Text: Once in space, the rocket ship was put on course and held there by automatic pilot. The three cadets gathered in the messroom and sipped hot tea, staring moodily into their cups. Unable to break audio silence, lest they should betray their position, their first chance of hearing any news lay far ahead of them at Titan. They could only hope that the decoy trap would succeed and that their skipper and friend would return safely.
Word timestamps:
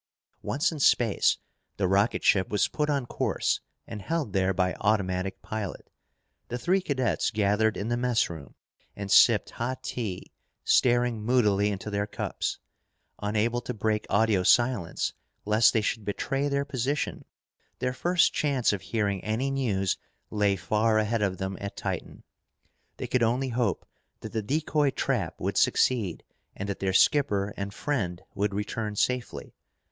Once 0.41 0.71
in 0.71 0.79
space, 0.79 1.37
the 1.77 1.87
rocket 1.87 2.23
ship 2.23 2.49
was 2.49 2.67
put 2.67 2.89
on 2.89 3.05
course 3.05 3.59
and 3.85 4.01
held 4.01 4.33
there 4.33 4.51
by 4.51 4.73
automatic 4.79 5.39
pilot. 5.43 5.91
The 6.47 6.57
three 6.57 6.81
cadets 6.81 7.29
gathered 7.29 7.77
in 7.77 7.89
the 7.89 7.97
messroom 7.97 8.55
and 8.95 9.11
sipped 9.11 9.51
hot 9.51 9.83
tea, 9.83 10.33
staring 10.63 11.21
moodily 11.21 11.69
into 11.69 11.91
their 11.91 12.07
cups. 12.07 12.57
Unable 13.21 13.61
to 13.61 13.75
break 13.75 14.07
audio 14.09 14.41
silence, 14.41 15.13
lest 15.45 15.71
they 15.71 15.81
should 15.81 16.03
betray 16.03 16.47
their 16.49 16.65
position, 16.65 17.23
their 17.77 17.93
first 17.93 18.33
chance 18.33 18.73
of 18.73 18.81
hearing 18.81 19.23
any 19.23 19.51
news 19.51 19.99
lay 20.31 20.55
far 20.55 20.97
ahead 20.97 21.21
of 21.21 21.37
them 21.37 21.59
at 21.61 21.77
Titan. 21.77 22.23
They 22.97 23.05
could 23.05 23.21
only 23.21 23.49
hope 23.49 23.85
that 24.21 24.31
the 24.31 24.41
decoy 24.41 24.89
trap 24.89 25.39
would 25.39 25.57
succeed 25.57 26.23
and 26.55 26.67
that 26.67 26.79
their 26.79 26.91
skipper 26.91 27.53
and 27.55 27.71
friend 27.71 28.23
would 28.33 28.55
return 28.55 28.95
safely. 28.95 29.53